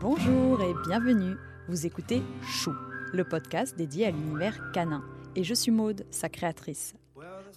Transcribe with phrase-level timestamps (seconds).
[0.00, 1.36] Bonjour et bienvenue.
[1.68, 2.72] Vous écoutez Chou,
[3.12, 5.04] le podcast dédié à l'univers canin.
[5.34, 6.94] Et je suis Maude, sa créatrice.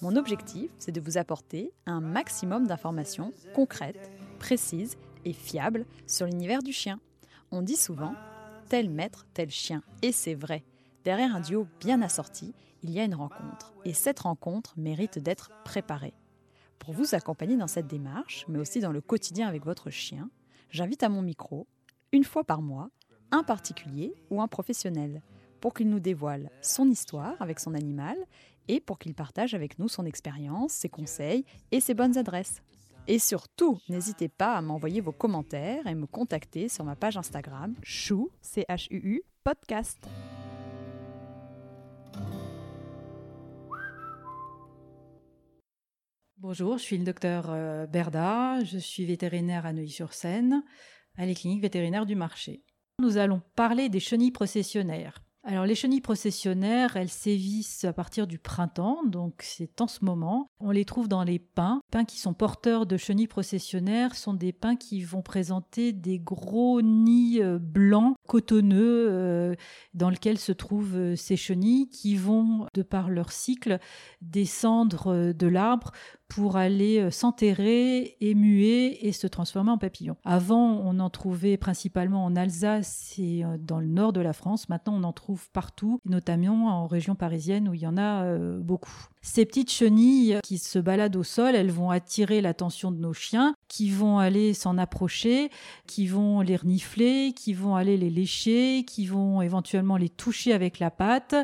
[0.02, 6.64] Mon objectif, c'est de vous apporter un maximum d'informations concrètes, précises et fiables sur l'univers
[6.64, 7.00] du chien.
[7.52, 8.16] On dit souvent
[8.70, 9.82] tel maître, tel chien.
[10.02, 10.64] Et c'est vrai.
[11.04, 12.54] Derrière un duo bien assorti,
[12.84, 13.74] il y a une rencontre.
[13.86, 16.14] Et cette rencontre mérite d'être préparée.
[16.80, 20.30] Pour vous accompagner dans cette démarche, mais aussi dans le quotidien avec votre chien,
[20.72, 21.68] j'invite à mon micro,
[22.12, 22.90] une fois par mois,
[23.32, 25.22] un particulier ou un professionnel,
[25.62, 28.18] pour qu'il nous dévoile son histoire avec son animal
[28.68, 32.62] et pour qu'il partage avec nous son expérience, ses conseils et ses bonnes adresses.
[33.08, 37.76] Et surtout, n'hésitez pas à m'envoyer vos commentaires et me contacter sur ma page Instagram
[37.82, 38.30] chou
[39.44, 39.98] podcast.
[46.42, 50.64] Bonjour, je suis le docteur euh, Berda, je suis vétérinaire à Neuilly-sur-Seine,
[51.18, 52.64] à les cliniques vétérinaires du marché.
[53.02, 55.22] Nous allons parler des chenilles processionnaires.
[55.44, 60.48] Alors les chenilles processionnaires, elles sévissent à partir du printemps, donc c'est en ce moment.
[60.62, 61.82] On les trouve dans les pins.
[61.88, 66.20] Les pins qui sont porteurs de chenilles processionnaires sont des pins qui vont présenter des
[66.20, 69.56] gros nids euh, blancs, cotonneux, euh,
[69.96, 73.80] dans lesquels se trouvent euh, ces chenilles qui vont, de par leur cycle,
[74.22, 75.92] descendre de l'arbre
[76.30, 80.16] pour aller euh, s'enterrer, émuer et se transformer en papillon.
[80.24, 84.70] Avant, on en trouvait principalement en Alsace et euh, dans le nord de la France.
[84.70, 88.60] Maintenant, on en trouve partout, notamment en région parisienne où il y en a euh,
[88.60, 89.08] beaucoup.
[89.22, 93.54] Ces petites chenilles qui se baladent au sol, elles vont attirer l'attention de nos chiens,
[93.68, 95.50] qui vont aller s'en approcher,
[95.88, 100.80] qui vont les renifler, qui vont aller les lécher, qui vont éventuellement les toucher avec
[100.80, 101.36] la patte.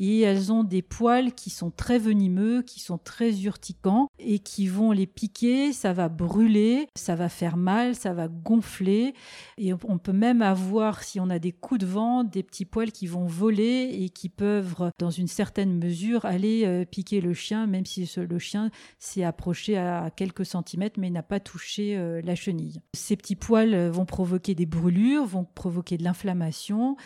[0.00, 4.66] Et elles ont des poils qui sont très venimeux, qui sont très urticants et qui
[4.66, 5.72] vont les piquer.
[5.72, 9.14] Ça va brûler, ça va faire mal, ça va gonfler.
[9.56, 12.90] Et on peut même avoir, si on a des coups de vent, des petits poils
[12.90, 16.84] qui vont voler et qui peuvent, dans une certaine mesure, aller euh,
[17.20, 21.96] le chien, même si le chien s'est approché à quelques centimètres mais n'a pas touché
[21.96, 22.80] euh, la chenille.
[22.94, 26.96] Ces petits poils euh, vont provoquer des brûlures, vont provoquer de l'inflammation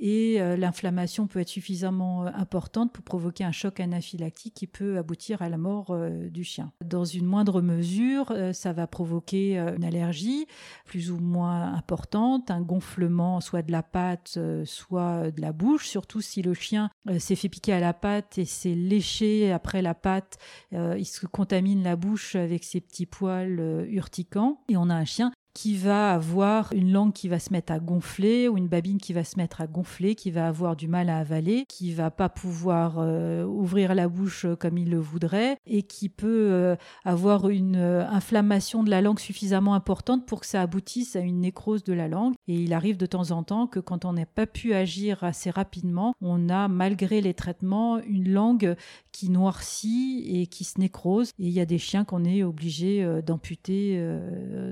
[0.00, 4.96] et euh, l'inflammation peut être suffisamment euh, importante pour provoquer un choc anaphylactique qui peut
[4.96, 6.72] aboutir à la mort euh, du chien.
[6.82, 10.46] Dans une moindre mesure, ça va provoquer une allergie
[10.86, 16.20] plus ou moins importante, un gonflement soit de la patte, soit de la bouche, surtout
[16.20, 20.38] si le chien s'est fait piquer à la patte et s'est léché après la patte,
[20.72, 25.32] il se contamine la bouche avec ses petits poils urticants et on a un chien
[25.54, 29.12] qui va avoir une langue qui va se mettre à gonfler ou une babine qui
[29.12, 32.28] va se mettre à gonfler, qui va avoir du mal à avaler, qui va pas
[32.28, 37.76] pouvoir euh, ouvrir la bouche comme il le voudrait et qui peut euh, avoir une
[37.76, 41.92] euh, inflammation de la langue suffisamment importante pour que ça aboutisse à une nécrose de
[41.92, 42.34] la langue.
[42.46, 45.50] Et il arrive de temps en temps que quand on n'a pas pu agir assez
[45.50, 48.76] rapidement, on a malgré les traitements une langue
[49.12, 51.30] qui noircit et qui se nécrose.
[51.38, 54.00] Et il y a des chiens qu'on est obligé d'amputer,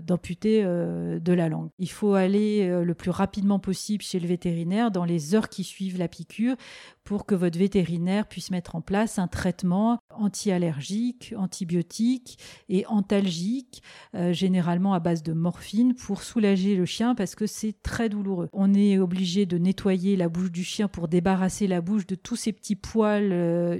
[0.02, 1.70] d'amputer euh, de la langue.
[1.78, 5.64] Il faut aller euh, le plus rapidement possible chez le vétérinaire dans les heures qui
[5.64, 6.56] suivent la piqûre
[7.04, 13.82] pour que votre vétérinaire puisse mettre en place un traitement anti-allergique, antibiotique et antalgique,
[14.14, 18.48] euh, généralement à base de morphine, pour soulager le chien parce que c'est très douloureux.
[18.52, 22.36] On est obligé de nettoyer la bouche du chien pour débarrasser la bouche de tous
[22.36, 23.32] ces petits poils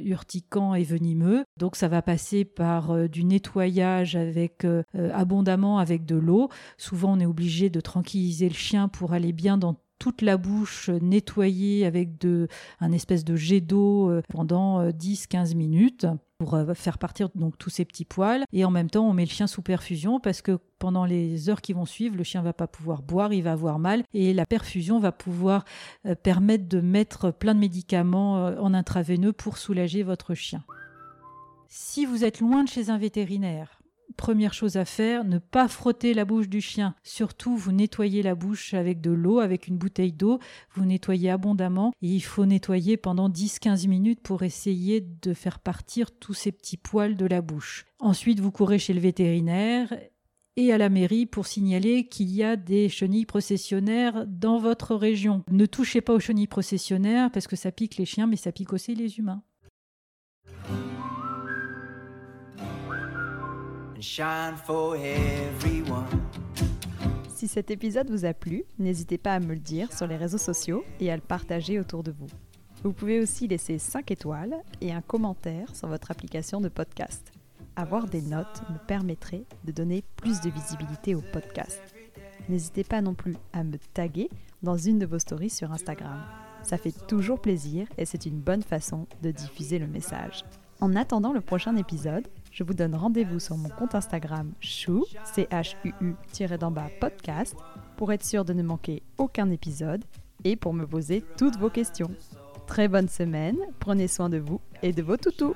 [0.04, 1.44] urticants et venimeux.
[1.58, 6.48] Donc ça va passer par du nettoyage avec abondamment avec de l'eau,
[6.78, 10.90] Souvent, on est obligé de tranquilliser le chien pour aller bien dans toute la bouche
[10.90, 12.48] nettoyée avec de,
[12.80, 16.06] un espèce de jet d'eau euh, pendant 10-15 euh, minutes
[16.38, 19.24] pour euh, faire partir donc tous ces petits poils et en même temps on met
[19.24, 22.52] le chien sous perfusion parce que pendant les heures qui vont suivre le chien va
[22.52, 25.64] pas pouvoir boire il va avoir mal et la perfusion va pouvoir
[26.22, 30.62] permettre de mettre plein de médicaments en intraveineux pour soulager votre chien.
[31.66, 33.77] Si vous êtes loin de chez un vétérinaire
[34.18, 36.94] première chose à faire, ne pas frotter la bouche du chien.
[37.02, 40.40] Surtout, vous nettoyez la bouche avec de l'eau, avec une bouteille d'eau.
[40.74, 46.10] Vous nettoyez abondamment et il faut nettoyer pendant 10-15 minutes pour essayer de faire partir
[46.10, 47.86] tous ces petits poils de la bouche.
[48.00, 49.94] Ensuite, vous courez chez le vétérinaire
[50.56, 55.44] et à la mairie pour signaler qu'il y a des chenilles processionnaires dans votre région.
[55.50, 58.72] Ne touchez pas aux chenilles processionnaires parce que ça pique les chiens mais ça pique
[58.72, 59.42] aussi les humains.
[67.28, 70.38] Si cet épisode vous a plu, n'hésitez pas à me le dire sur les réseaux
[70.38, 72.28] sociaux et à le partager autour de vous.
[72.84, 77.32] Vous pouvez aussi laisser 5 étoiles et un commentaire sur votre application de podcast.
[77.74, 81.80] avoir des notes me permettrait de donner plus de visibilité au podcast.
[82.48, 84.30] N'hésitez pas non plus à me taguer
[84.62, 86.24] dans une de vos stories sur Instagram.
[86.62, 90.44] Ça fait toujours plaisir et c'est une bonne façon de diffuser le message.
[90.80, 95.48] En attendant le prochain épisode, je vous donne rendez-vous sur mon compte Instagram chou, c
[95.50, 96.14] h u u
[97.00, 97.56] podcast
[97.96, 100.04] pour être sûr de ne manquer aucun épisode
[100.44, 102.10] et pour me poser toutes vos questions.
[102.66, 105.54] Très bonne semaine, prenez soin de vous et de vos toutous.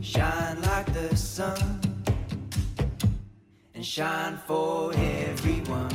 [0.00, 1.80] Shine like the sun
[3.76, 5.88] and shine for everyone.